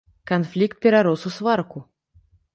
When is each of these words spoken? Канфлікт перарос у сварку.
Канфлікт 0.31 0.79
перарос 0.85 1.27
у 1.31 1.33
сварку. 1.37 1.85